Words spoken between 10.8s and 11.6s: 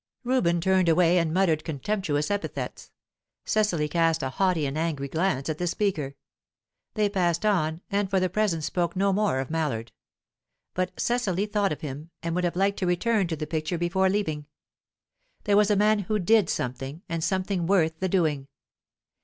Cecily